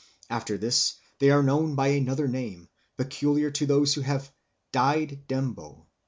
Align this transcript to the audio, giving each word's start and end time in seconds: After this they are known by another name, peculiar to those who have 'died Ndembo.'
After 0.31 0.57
this 0.57 0.95
they 1.19 1.29
are 1.29 1.43
known 1.43 1.75
by 1.75 1.89
another 1.89 2.27
name, 2.27 2.69
peculiar 2.97 3.51
to 3.51 3.67
those 3.67 3.93
who 3.93 4.01
have 4.01 4.31
'died 4.71 5.25
Ndembo.' 5.29 5.85